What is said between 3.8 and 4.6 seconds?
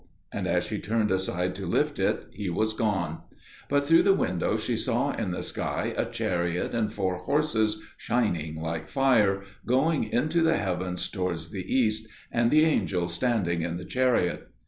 through the window